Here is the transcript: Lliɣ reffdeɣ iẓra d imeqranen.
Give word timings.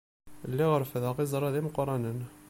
Lliɣ 0.51 0.71
reffdeɣ 0.77 1.15
iẓra 1.23 1.49
d 1.53 1.55
imeqranen. 1.59 2.19